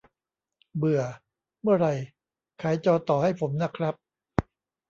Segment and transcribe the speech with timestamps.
[0.77, 1.01] เบื่อ
[1.61, 1.93] เมื่อไหร่
[2.61, 3.95] ขายจอต่อให้ผมนะครับ